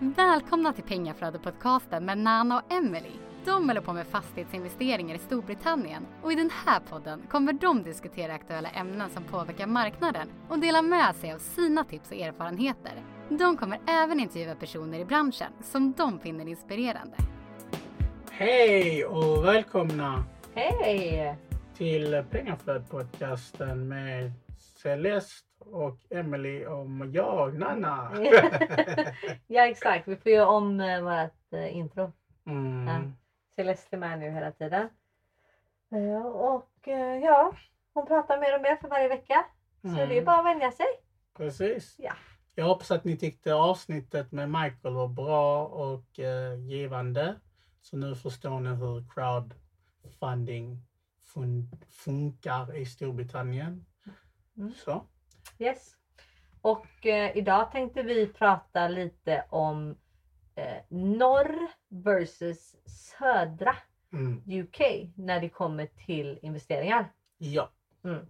[0.00, 3.10] Välkomna till Pengaflödet-podcasten med Nana och Emily.
[3.44, 8.34] De håller på med fastighetsinvesteringar i Storbritannien och i den här podden kommer de diskutera
[8.34, 12.92] aktuella ämnen som påverkar marknaden och dela med sig av sina tips och erfarenheter.
[13.28, 17.16] De kommer även intervjua personer i branschen som de finner inspirerande.
[18.30, 20.24] Hej och välkomna
[20.54, 21.38] Hej!
[21.76, 28.12] till Pengaflödet-podcasten med Celeste och Emily och jag, Nanna.
[29.46, 32.12] ja exakt, vi får göra om eh, vårt eh, intro.
[32.46, 32.86] Mm.
[32.88, 33.00] Ja.
[33.56, 34.88] Celeste är med nu hela tiden.
[35.92, 37.52] Eh, och eh, ja,
[37.94, 39.44] hon pratar mer och mer för varje vecka.
[39.82, 40.08] Så Mm.
[40.08, 40.86] det är bara att vänja sig.
[41.36, 41.94] Precis.
[41.98, 42.12] Ja.
[42.54, 47.34] Jag hoppas att ni tyckte avsnittet med Michael var bra och eh, givande.
[47.80, 50.82] Så nu förstår ni hur crowdfunding
[51.34, 53.84] fun- funkar i Storbritannien.
[54.56, 54.72] Mm.
[54.74, 55.02] Så.
[55.58, 55.96] Yes.
[56.60, 59.96] Och eh, idag tänkte vi prata lite om
[60.54, 63.76] eh, norr versus södra
[64.12, 64.42] Mm.
[64.46, 64.80] UK
[65.14, 67.12] när det kommer till investeringar.
[67.38, 67.70] Ja.
[68.04, 68.26] Mm.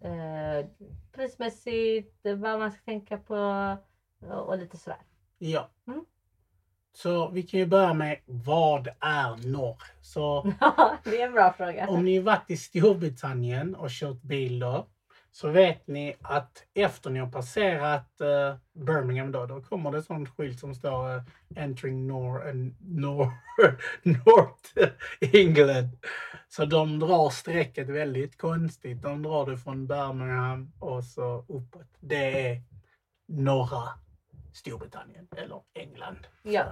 [0.00, 0.66] Eh,
[1.12, 3.36] prismässigt, vad man ska tänka på
[4.20, 4.98] och, lite sådär.
[5.38, 5.70] Ja.
[5.86, 6.04] Mm.
[6.92, 9.82] Så vi kan ju börja med vad är norr?
[10.00, 10.42] Så
[11.04, 11.88] det är en bra fråga.
[11.88, 14.86] om ni varit i Storbritannien och kört bil då
[15.32, 20.02] så vet ni att efter ni har passerat eh, Birmingham då, då kommer det en
[20.02, 21.22] sån skylt som står eh,
[21.56, 23.32] Entering Nor eh, Nor
[24.02, 25.98] North England.
[26.48, 29.02] Så de drar strecket väldigt konstigt.
[29.02, 31.96] De drar det från Birmingham och så uppåt.
[32.00, 32.62] Det är
[33.28, 33.88] norra
[34.52, 36.26] Storbritannien eller England.
[36.42, 36.64] Ja.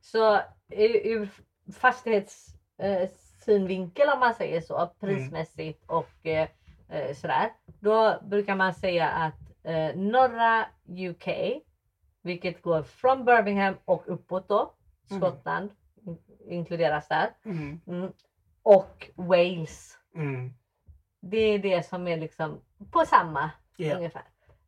[0.00, 1.28] Så ur ur
[1.72, 6.48] fastighetssynvinkel eh, om man säger så, prismässigt och eh,
[6.88, 7.52] eh, sådär.
[7.80, 11.28] Då brukar man säga att eh, norra UK,
[12.22, 14.74] vilket går från Birmingham och uppåt då,
[15.10, 15.20] Mm.
[15.22, 15.70] Skottland
[16.06, 17.30] in- inkluderas där.
[17.44, 17.80] Mm.
[17.86, 18.12] Mm.
[18.62, 19.98] Och Wales.
[20.14, 20.52] Mm.
[21.20, 22.60] Det är det som är liksom
[22.90, 23.96] på samma Ja.
[23.96, 24.22] ungefär.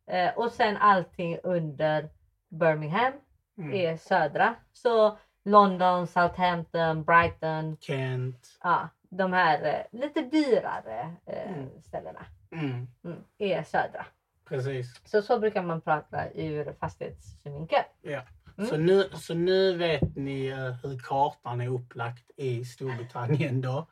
[0.07, 2.09] Eh, och sen allting under
[2.49, 3.13] Birmingham
[3.57, 3.73] Mm.
[3.73, 4.55] är södra.
[4.73, 8.57] Så London, Southampton, Brighton, Kent.
[8.63, 9.63] ja, de här
[9.93, 11.69] eh, lite dyrare eh, Mm.
[11.83, 12.87] ställena Mm.
[13.03, 14.05] mm, är södra.
[14.45, 15.01] Precis.
[15.05, 17.83] Så så brukar man prata ur fastighetssynvinkel.
[18.01, 18.21] Ja.
[18.57, 18.69] Mm.
[18.69, 23.87] Så, nu, så nu vet ni eh, hur kartan är upplagt i Storbritannien då.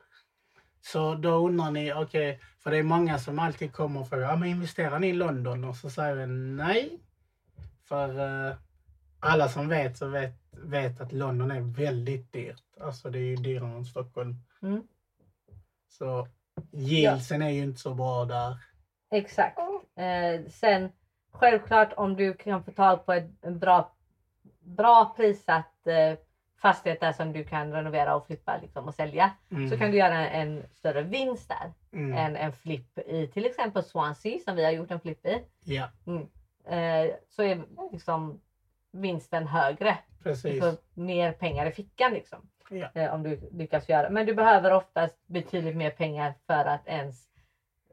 [0.80, 4.36] Så då undrar ni, okej, för det är många som alltid kommer och frågar, ja
[4.36, 5.64] men investerar ni i London?
[5.64, 6.98] Och så säger vi nej.
[7.84, 8.54] För eh,
[9.20, 12.62] alla som vet så vet, vet att London är väldigt dyrt.
[12.80, 14.36] Alltså det är ju dyrare än Stockholm.
[14.62, 14.82] Mm.
[15.90, 16.28] Så
[16.72, 18.56] yieldsen är ju inte så bra där.
[19.10, 19.58] Exakt.
[19.96, 20.92] Eh, sen
[21.32, 23.92] självklart om du kan få tag på ett, en bra,
[24.60, 26.18] bra prissatt eh,
[26.62, 29.30] fastighet där som du kan renovera och flippa liksom, och sälja.
[29.50, 29.70] Mm.
[29.70, 32.18] Så kan du göra en, en större vinst där mm.
[32.18, 35.42] än en flipp i till exempel Swansea som vi har gjort en flipp i.
[35.64, 35.88] Ja,
[36.70, 38.40] Eh, så är liksom
[38.90, 39.98] vinsten högre.
[40.18, 40.60] Du precis.
[40.60, 42.48] får mer pengar i fickan liksom.
[42.70, 42.88] Ja.
[42.94, 44.10] Eh, om du lyckas göra.
[44.10, 47.28] Men du behöver oftast betydligt mer pengar för att ens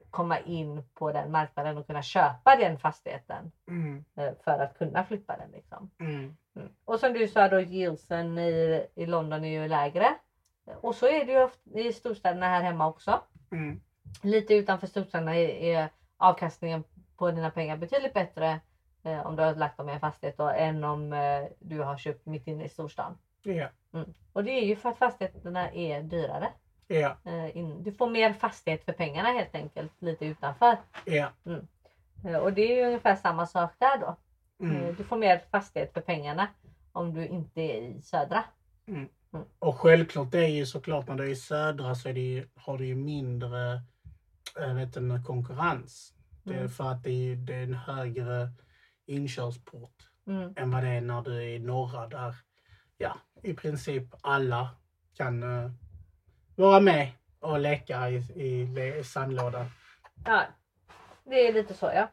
[0.10, 3.52] komma in på den marknaden och kunna köpa den fastigheten.
[3.68, 4.06] Mm.
[4.16, 5.92] eh, För att kunna flippa den liksom.
[6.00, 6.38] Mm.
[6.56, 6.70] Mm.
[6.86, 10.16] Och som du sa då yieldsen i, i London är ju lägre.
[10.82, 13.22] Och så är det ju ofta i storstäderna här hemma också.
[13.52, 13.82] Mm.
[14.24, 16.84] Lite utanför storstäderna är, är avkastningen
[17.18, 18.60] på dina pengar betydligt bättre
[19.04, 21.98] eh, om du har lagt dem i en fastighet då, än om eh, du har
[21.98, 23.18] köpt mitt inne i storstan.
[23.98, 24.06] Ja.
[24.34, 26.50] Och det är ju för att fastigheterna är dyrare.
[26.88, 27.18] Ja.
[27.26, 30.78] Eh, in, du får mer fastighet för pengarna helt enkelt lite utanför.
[31.06, 31.32] Ja.
[32.26, 34.06] Eh, och det är ju ungefär samma sak där då.
[34.66, 34.96] Eh, Mm.
[34.96, 36.48] du får mer fastighet för pengarna
[36.92, 38.44] om du inte är i södra.
[39.60, 42.86] Och självklart det är ju såklart när du är i södra så det har du
[42.86, 43.82] ju mindre
[44.76, 46.14] vet inte, konkurrens.
[46.44, 46.70] Det är Mm.
[46.70, 48.50] för att det är, det är en högre
[49.06, 50.54] inkörsport Mm.
[50.56, 52.36] än vad det är när du är i norra där
[52.98, 54.70] ja, i princip alla
[55.18, 55.72] kan eh,
[56.56, 59.66] vara med och leka i, i, i sandlådan.
[60.26, 60.44] Ja,
[61.24, 62.08] det är lite så ja.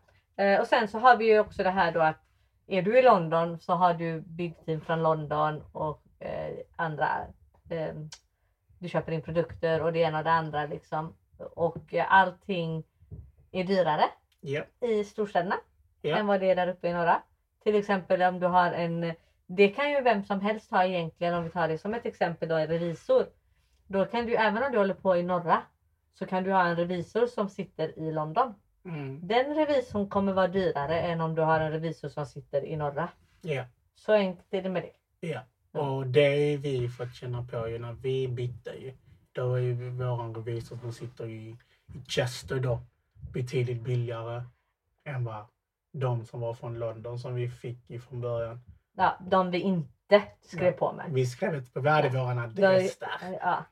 [0.45, 2.17] Eh, och sen så har vi ju också det här då att
[2.67, 7.09] är du i London så har du byggteam från London och eh, andra.
[8.79, 11.15] Du köper in produkter och det ena och det andra liksom.
[11.39, 12.85] Och allting
[13.51, 14.05] är dyrare
[14.41, 14.63] Ja.
[14.81, 15.57] i storstäderna
[16.03, 16.17] Ja.
[16.17, 17.23] än vad det är där uppe i norra.
[17.63, 19.15] Till exempel om du har en,
[19.47, 22.49] det kan ju vem som helst ha egentligen om vi tar det som ett exempel
[22.49, 23.27] då en revisor.
[23.87, 25.63] Då kan du även om du håller på i norra
[26.15, 28.55] så kan du ha en revisor som sitter i London.
[28.85, 29.29] Mm.
[29.29, 33.09] Den revisorn kommer vara dyrare än om du har en revisor som sitter i norra.
[33.43, 33.65] Ja.
[33.95, 35.27] Så enkelt är det med det.
[35.29, 35.41] Ja,
[35.73, 35.91] Ja.
[35.91, 38.95] och det har vi fått känna på ju när vi bytte ju.
[39.33, 41.57] Då var ju våran revisor som sitter i,
[41.95, 42.81] i Chester då
[43.33, 44.43] betydligt billigare
[45.05, 45.45] än vad
[45.93, 48.61] de som var från London som vi fick ifrån början.
[48.97, 51.07] Ja, de vi inte skrev på med.
[51.09, 53.39] Vi skrev inte på, vi hade våran adress där.
[53.41, 53.65] Ja.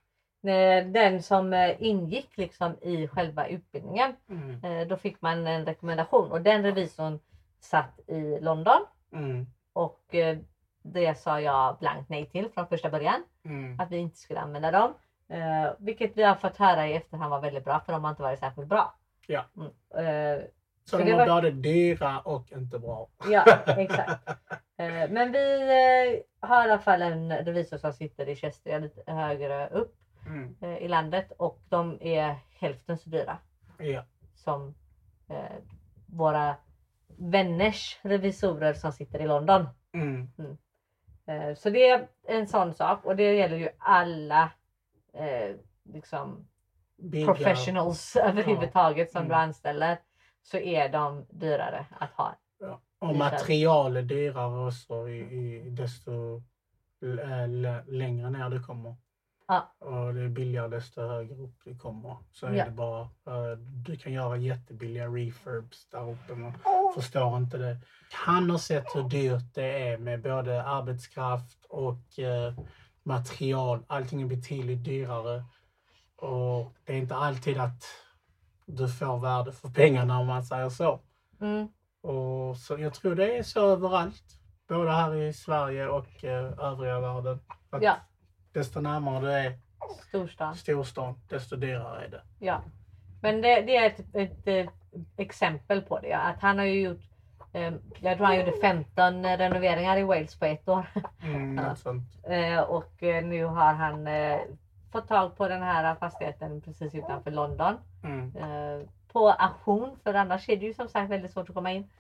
[0.84, 6.32] Den som eh, ingick liksom i själva utbildningen, Mm, eh, då fick man en rekommendation
[6.32, 7.18] och den revisorn
[7.60, 10.38] satt i London mm, och eh,
[10.82, 13.22] det sa jag blankt nej till från första början.
[13.44, 13.80] mm.
[13.80, 14.94] Att vi inte skulle använda dem.
[15.28, 18.22] Eh, vilket vi har fått höra i efterhand var väldigt bra för de har inte
[18.22, 18.94] varit särskilt bra.
[19.26, 19.44] Ja.
[19.56, 19.70] Mm.
[20.06, 20.42] Eh,
[20.84, 23.08] Så de det var var- både dyra och inte bra.
[23.30, 24.28] ja, exakt.
[24.76, 29.12] Eh, men vi eh, har i alla fall en revisor som sitter i Chester lite
[29.12, 29.94] högre upp
[30.26, 33.38] Mm, eh, i landet och de är hälften så dyra
[33.78, 34.04] ja.
[34.34, 34.74] som
[36.06, 36.56] våra
[37.18, 39.66] vänners revisorer som sitter i London.
[39.92, 40.28] Mm,
[41.26, 44.50] Eh, så det är en sån sak och det gäller ju alla
[45.84, 46.48] liksom
[47.26, 49.28] professionals överhuvudtaget som Mm.
[49.28, 49.98] du anställer
[50.42, 52.36] så är de dyrare att ha.
[52.60, 52.80] Ja.
[52.98, 55.18] Och material är dyrare också i,
[55.66, 56.42] i desto
[57.02, 58.96] l- längre ner du kommer.
[59.48, 59.72] Ja.
[59.78, 62.16] Och det är billigare desto högre upp du kommer.
[62.32, 62.64] Så är Ja.
[62.64, 63.00] det bara.
[63.02, 66.34] eh, Du kan göra jättebilliga refurbs där uppe.
[66.34, 66.52] Man
[66.94, 67.76] förstår inte det.
[68.12, 72.54] Han har sett hur dyrt det är med både arbetskraft och eh,
[73.02, 73.82] material.
[73.86, 75.44] Allting är betydligt dyrare.
[76.16, 77.84] Och det är inte alltid att
[78.66, 81.00] du får värde för pengarna om man säger så.
[81.40, 81.68] Mm.
[82.02, 84.38] Och så jag tror det är så överallt.
[84.68, 87.40] Både här i Sverige och eh, övriga världen.
[87.70, 87.96] Att Ja,
[88.52, 89.58] Desto närmare du är
[90.08, 90.54] storstan.
[90.56, 92.22] storstan, desto dyrare är det.
[92.38, 92.62] Ja.
[93.22, 94.72] Men det, det är ett, ett, eh,
[95.16, 96.12] exempel på det.
[96.12, 97.04] Att han har ju gjort,
[97.52, 100.86] eh, jag tror han gjorde 15 renoveringar i Wales på ett år.
[101.22, 101.60] Mm.
[102.24, 104.38] Eh, och eh, nu har han eh,
[104.92, 107.78] fått tag på den här fastigheten precis utanför London.
[108.04, 111.72] Mm, eh, på auktion för annars är det ju som sagt väldigt svårt att komma
[111.72, 111.90] in.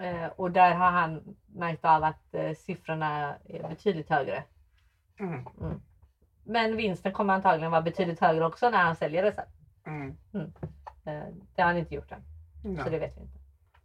[0.00, 4.44] Eh, och där har han märkt av att eh, siffrorna är betydligt högre.
[5.18, 5.44] mm,
[6.44, 9.44] Men vinsten kommer antagligen vara betydligt högre också när han säljer det sen.
[9.86, 10.52] mm.
[11.04, 12.22] Eh, det har han inte gjort än,
[12.84, 13.38] så det vet vi inte.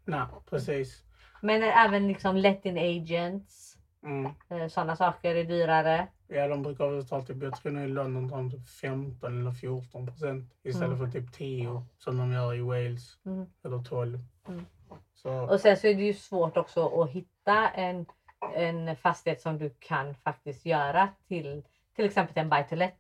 [0.06, 1.04] nej, precis.
[1.42, 4.70] Men även liksom let in agents, Mm.
[4.70, 6.08] sådana saker är dyrare.
[6.28, 9.52] Ja, de brukar ta typ, jag tror nu i London tar de typ 15 eller
[9.52, 11.12] 14 procent istället Mm.
[11.12, 13.20] för typ 10 som de gör i Wales.
[13.26, 13.46] Mm.
[13.64, 14.20] Eller 12.
[14.48, 14.66] Mm.
[15.14, 18.06] Så, Och sen så är det ju svårt också att hitta en,
[18.56, 21.64] en fastighet som du kan faktiskt göra till
[21.96, 22.98] till exempel en buy to let.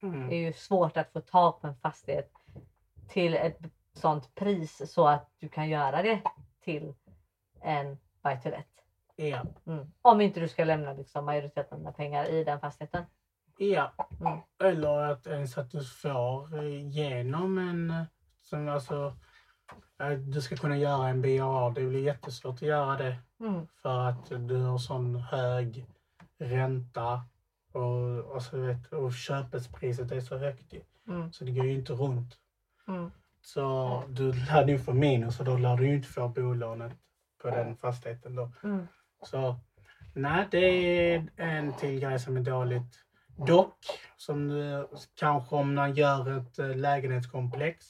[0.00, 2.32] Det är mm, ju svårt att få tag på en fastighet
[3.08, 3.58] till ett
[3.92, 6.20] sånt pris så att du kan göra det
[6.64, 6.94] till
[7.60, 8.66] en buy to let.
[9.18, 9.86] Ja, Mm.
[10.02, 13.04] Om inte du ska lämna liksom majoriteten av pengar i den fastigheten.
[13.58, 13.92] ja.
[14.20, 14.38] Mm.
[14.72, 18.06] Eller att ens att du får eh, genom en,
[18.42, 19.16] som alltså,
[20.00, 21.70] eh, du ska kunna göra en BAA.
[21.70, 23.66] Det blir jättesvårt att göra det Mm.
[23.82, 25.86] för att du har sån hög
[26.38, 27.22] ränta
[27.72, 30.74] och, och, så vet, och köpespriset är så högt.
[31.08, 31.32] Mm.
[31.32, 32.34] Så det går ju inte runt.
[32.88, 33.10] Mm.
[33.42, 36.92] Så du lär ju få minus och då lär du inte få bolånet
[37.42, 38.52] på den fastigheten då.
[38.64, 38.86] Mm.
[39.22, 39.56] Så
[40.14, 40.58] nej, det
[41.14, 43.04] är en till grej som är dåligt.
[43.46, 43.76] Dock,
[44.16, 44.50] som
[45.14, 47.86] kanske om man gör ett eh, lägenhetskomplex,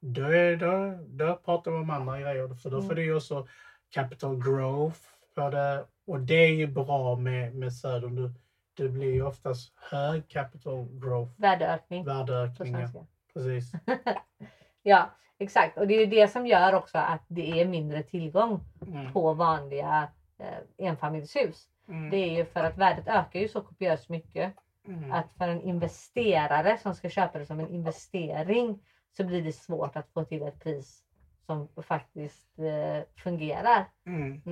[0.00, 2.54] då, är, då, då pratar vi om andra grejer.
[2.54, 2.96] För då får Mm.
[2.96, 3.46] du ju också
[3.90, 4.98] capital growth
[5.34, 5.84] på det.
[6.06, 8.16] Och det är ju bra med, med Södern.
[8.16, 8.32] Du,
[8.76, 12.78] det blir ju oftast hög capital growth, Värdeökning på värdeökningar.
[12.78, 13.06] svenska.
[13.34, 13.72] Precis.
[14.82, 18.60] Ja exakt och det är ju det som gör också att det är mindre tillgång
[18.86, 19.12] Mm.
[19.12, 21.68] på vanliga eh, enfamiljshus.
[21.88, 22.10] Mm.
[22.10, 24.52] Det är ju för att värdet ökar ju så kopiöst mycket
[24.88, 25.12] Mm.
[25.12, 28.78] att för en investerare som ska köpa det som en investering
[29.16, 31.02] så blir det svårt att få till ett pris
[31.46, 33.84] som faktiskt eh, fungerar.
[34.06, 34.42] Mm.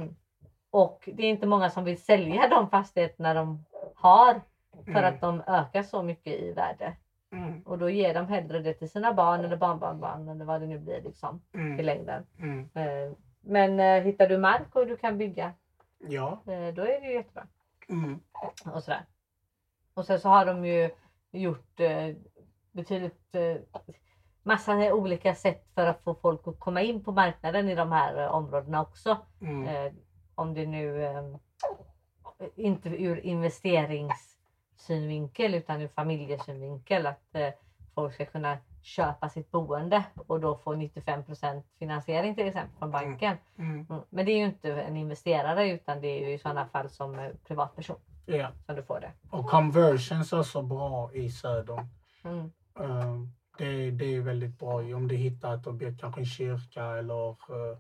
[0.71, 4.41] Och det är inte många som vill sälja de fastigheterna de har
[4.85, 5.05] för Mm.
[5.15, 6.97] att de ökar så mycket i värde.
[7.33, 7.63] Mm.
[7.63, 10.79] Och då ger de hellre det till sina barn eller barnbarnbarn eller vad det nu
[10.79, 11.85] blir liksom i Mm.
[11.85, 12.27] längden.
[12.39, 12.69] Mm.
[12.75, 15.53] Eh, Men eh, hittar du mark och du kan bygga,
[16.09, 16.43] Ja.
[16.47, 17.47] eh, då är det ju jättebra.
[17.89, 18.21] Mm.
[18.75, 19.07] och sådär.
[19.95, 20.91] Och sen så har de ju
[21.33, 22.15] gjort eh,
[22.73, 23.57] betydligt eh,
[24.43, 28.23] massa olika sätt för att få folk att komma in på marknaden i de här
[28.23, 29.19] eh, områdena också.
[29.41, 29.69] Mm.
[29.69, 29.93] Eh,
[30.35, 31.25] om det nu eh,
[32.57, 37.49] inte ur investeringssynvinkel utan ur familjesynvinkel att eh,
[37.95, 43.37] folk ska kunna köpa sitt boende och då få 95% finansiering till exempel från banken.
[43.59, 43.87] Mm.
[43.91, 44.03] Mm.
[44.11, 47.19] Men det är ju inte en investerare utan det är ju i sådana fall som
[47.19, 47.97] eh, privatperson.
[48.27, 48.51] Ja.
[48.67, 49.13] som du får det.
[49.31, 51.87] Och conversions är så bra i södern.
[52.25, 52.53] Mm.
[52.81, 53.21] Eh,
[53.59, 57.79] det, det är väldigt bra om du hittar ett objekt, kanske en kyrka eller eh,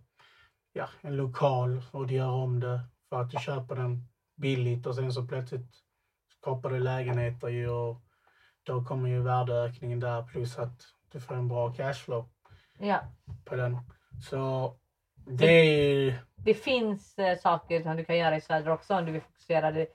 [0.73, 4.95] ja, en lokal och du gör om det för att du köper den billigt och
[4.95, 5.75] sen så plötsligt
[6.41, 8.03] skapar du lägenheter ju och
[8.63, 12.29] då kommer ju värdeökningen där plus att du får en bra cashflow
[12.79, 13.01] Ja.
[13.45, 13.79] på den.
[14.29, 14.75] Så
[15.15, 16.15] det är ju...
[16.37, 19.71] Det finns eh, saker som du kan göra i söder också om du vill fokusera
[19.71, 19.87] det-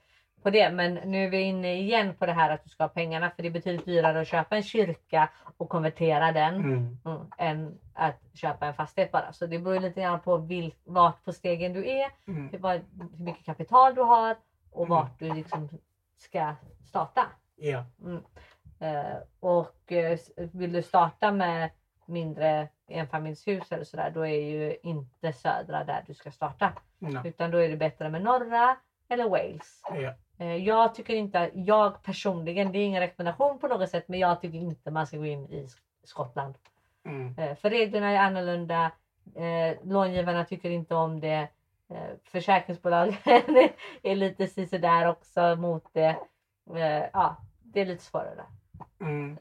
[0.44, 0.72] på det.
[0.72, 3.42] Men nu är vi inne igen på det här att du ska ha pengarna för
[3.44, 8.20] det är betydligt dyrare att köpa en kyrka och konvertera den Mm, mm, än att
[8.34, 9.34] köpa en fastighet bara.
[9.34, 12.60] Så det beror lite grann på vil, vart på stegen du är, mm, hur,
[13.18, 14.36] hur mycket kapital du har
[14.72, 14.90] och Mm.
[14.90, 15.70] vart du liksom
[16.18, 16.56] ska
[16.86, 17.26] starta.
[17.56, 17.86] ja.
[18.80, 21.70] Eh, och eh, vill du starta med
[22.06, 26.74] mindre enfamiljshus eller sådär då är ju inte södra där du ska starta.
[27.00, 27.22] Ja.
[27.26, 28.78] Utan då är det bättre med norra
[29.10, 29.82] eller Wales.
[29.84, 30.14] Ja.
[30.46, 34.42] Eh, Jag tycker inte, jag personligen, det är ingen rekommendation på något sätt, men jag
[34.42, 36.56] tycker inte man ska gå in i Sk- Skottland.
[37.06, 38.92] Mm, För reglerna är annorlunda.
[39.84, 41.48] Långivarna tycker inte om det.
[42.24, 43.16] Försäkringsbolagen
[44.04, 46.18] är lite sisådär också mot det.
[47.14, 48.44] Ja, det är lite svårare.
[49.00, 49.38] Mm.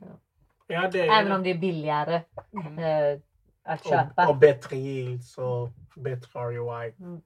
[0.67, 2.23] Ja, det Även om det är billigare
[2.53, 2.79] Mm.
[2.79, 3.21] eh,
[3.65, 4.29] att Och, köpa.
[4.29, 6.95] och bättre yields och bättre ROI.
[6.99, 7.21] Mm.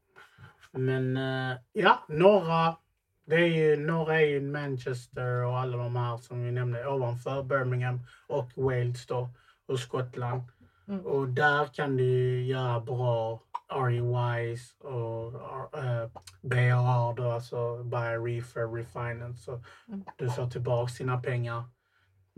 [0.73, 2.77] Men eh, ja, norra.
[3.25, 7.43] Det är ju, norra är ju Manchester och alla de här som vi nämnde ovanför
[7.43, 9.29] Birmingham och Wales då
[9.67, 10.43] och Skottland.
[10.89, 11.07] Mm.
[11.07, 13.41] Och där kan du göra bra
[13.73, 16.07] ROIs och uh,
[16.41, 19.43] BAR då, alltså Buy Refer Refinance.
[19.45, 20.05] Så Mm.
[20.17, 21.65] du får tillbaka dina pengar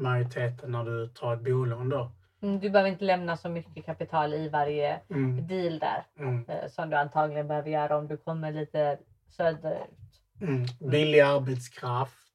[0.03, 2.13] majoriteten när du tar ett bolån då.
[2.43, 6.07] Mm, Du behöver inte lämna så mycket kapital i varje Mm, deal där.
[6.19, 6.45] mm.
[6.49, 10.23] eh, Som du antagligen behöver göra om du kommer lite söderut.
[10.41, 10.65] Mm.
[10.91, 12.33] Billig arbetskraft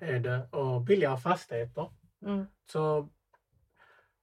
[0.00, 1.90] är det och billiga fastigheter.
[2.26, 2.46] Mm.
[2.72, 3.08] Så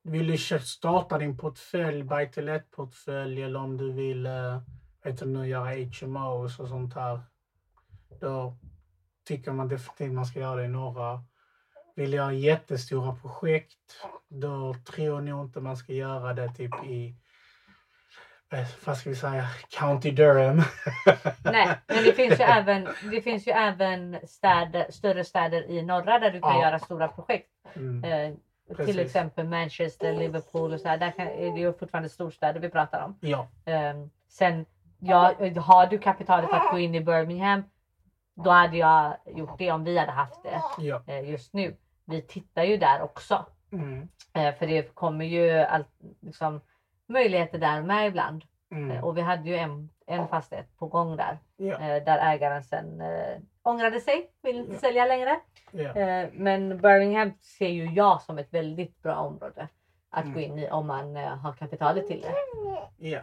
[0.03, 4.61] vill du starta din portfölj, buy to let portfölj eller om du vill eh,
[5.03, 5.69] vet du, nu göra
[6.01, 7.19] HMOs och sånt här.
[8.19, 8.57] Då
[9.27, 11.23] tycker man definitivt man ska göra det i norra.
[11.97, 13.77] Vill ha jättestora projekt,
[14.27, 17.15] då tror nog inte man ska göra det typ i,
[18.53, 20.57] eh, vad ska vi säga, County Durham.
[21.43, 26.19] Nej, men det finns ju även, det finns ju även städer, större städer i norra
[26.19, 26.61] där du kan Ja.
[26.61, 27.49] göra stora projekt.
[27.75, 28.03] Mm.
[28.03, 28.35] Eh,
[28.67, 28.97] till Precis.
[28.97, 30.97] exempel Manchester, Liverpool och så här.
[30.97, 33.17] Där kan, är det ju fortfarande storstäder vi pratar om.
[33.21, 33.47] Ja.
[33.65, 34.65] Um, sen,
[34.99, 37.63] ja, har du kapitalet att gå in i Birmingham,
[38.35, 41.01] då hade jag gjort det om vi hade haft det Ja.
[41.07, 41.77] eh, just nu.
[42.07, 43.45] Vi tittar ju där också.
[43.71, 44.07] Mm.
[44.33, 45.87] Eh, för det kommer ju allt,
[46.21, 46.61] liksom,
[47.07, 48.43] möjligheter där med ibland.
[48.43, 49.03] Eh, Mm.
[49.03, 51.37] och vi hade ju en, en fastighet på gång där.
[51.57, 51.73] Ja.
[51.73, 54.79] Eh, där ägaren sen eh, ångrade sig, vill inte Ja.
[54.79, 55.39] sälja längre.
[55.71, 55.95] Ja.
[55.95, 59.67] Eh, men Birmingham ser ju jag som ett väldigt bra område
[60.09, 60.33] att Mm.
[60.33, 62.33] gå in i om man eh, har kapitalet till det.
[62.97, 63.19] Ja.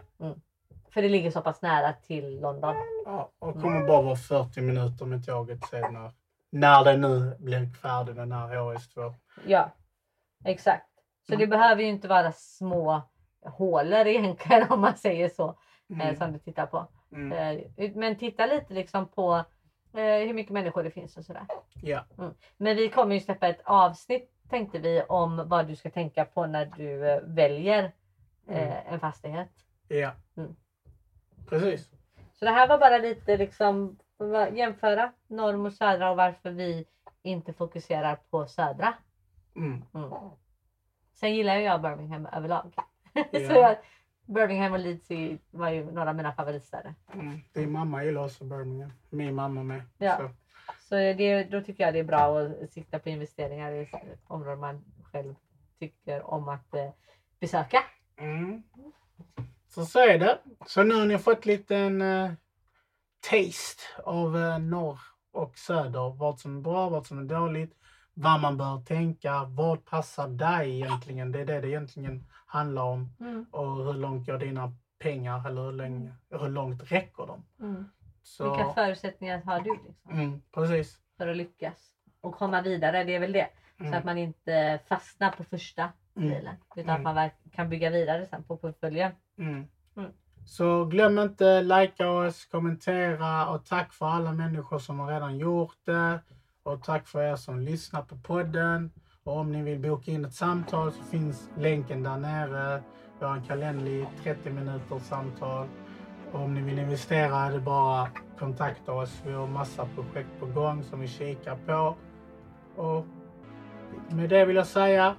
[0.93, 2.75] För det ligger så pass nära till London.
[3.05, 5.95] Ja, och kommer bara vara 40 minuter med tåget sen
[6.49, 9.13] när, det nu blir färdig den här HS2.
[9.45, 9.69] Ja,
[10.45, 10.87] exakt.
[11.27, 11.39] Så Mm.
[11.39, 13.01] det behöver ju inte vara små
[13.45, 15.47] hålor egentligen om man säger så.
[15.89, 16.15] eh, Mm.
[16.15, 16.87] som du tittar på.
[17.11, 17.31] Mm.
[17.77, 19.35] Eh, men titta lite liksom på
[19.93, 21.45] eh, hur mycket människor det finns och sådär.
[21.81, 22.05] Ja.
[22.57, 26.45] Men vi kommer ju släppa ett avsnitt tänkte vi om vad du ska tänka på
[26.45, 26.97] när du
[27.33, 27.83] väljer
[28.47, 28.93] eh, Mm.
[28.93, 29.49] en fastighet.
[29.87, 30.11] Ja.
[30.37, 30.55] Mm.
[31.49, 31.89] Precis.
[32.33, 33.99] Så det här var bara lite liksom
[34.53, 36.85] jämföra norr och södra och varför vi
[37.21, 38.93] inte fokuserar på södra.
[39.55, 39.83] Mm.
[39.93, 40.09] Mm.
[41.13, 42.73] Sen gillar jag Birmingham överlag.
[43.31, 43.39] Ja.
[43.47, 43.77] Så jag,
[44.25, 45.09] Birmingham och Leeds
[45.51, 46.93] var ju några av mina favoritstäder.
[47.13, 47.39] Mm.
[47.53, 48.91] Din mamma gillar också Birmingham.
[49.09, 49.81] Min mamma med.
[49.97, 50.17] Ja.
[50.17, 50.29] Så.
[50.79, 53.89] Så det, då tycker jag det är bra att sikta på investeringar i
[54.27, 55.35] områden man själv
[55.79, 56.89] tycker om att eh,
[57.39, 57.83] besöka.
[58.17, 58.63] Mm.
[59.67, 60.37] Så så är det.
[60.65, 62.31] Så nu har ni fått lite en eh,
[63.29, 64.99] taste av eh, norr
[65.31, 66.15] och söder.
[66.17, 67.73] Vad som är bra, vad som är dåligt.
[68.13, 69.43] Vad man bör tänka.
[69.43, 71.31] Vad passar dig egentligen?
[71.31, 73.15] Det är det det egentligen handlar om.
[73.19, 73.45] Mm.
[73.51, 75.47] Och hur långt går dina pengar?
[75.47, 77.45] Eller hur, länge, hur långt räcker de?
[77.65, 77.85] Mm.
[78.23, 80.99] Så, Vilka förutsättningar har du liksom, mm, precis.
[81.17, 81.91] för att lyckas?
[82.21, 83.49] Och komma vidare, det är väl det.
[83.77, 86.55] Så Mm, att man inte fastnar på första mm, bilen.
[86.75, 86.95] Utan Mm.
[86.95, 89.11] att man verk- kan bygga vidare sen på portföljen.
[89.37, 89.67] mm.
[90.45, 95.77] Så glöm inte likea oss, kommentera och tack för alla människor som har redan gjort
[95.85, 96.19] det.
[96.63, 98.91] Och tack för er som lyssnar på podden.
[99.23, 102.83] Och om ni vill boka in ett samtal så finns länken där nere.
[103.19, 105.67] Vi har en kalender i 30 minuters samtal.
[106.31, 108.09] Och om ni vill investera är det bara att
[108.39, 109.21] kontakta oss.
[109.25, 111.95] Vi har massa projekt på gång som vi kikar på.
[112.81, 113.05] Och
[114.09, 115.15] med det vill jag säga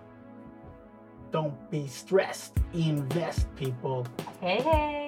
[1.33, 2.65] Don't be stressed.
[2.73, 4.11] Invest people.
[4.41, 5.06] Hej hej!